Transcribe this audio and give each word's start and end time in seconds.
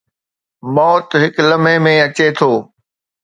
موت 0.75 1.07
هڪ 1.21 1.35
لمحي 1.49 1.75
۾ 1.87 1.93
اچي 2.05 2.27
ٿو. 2.37 2.51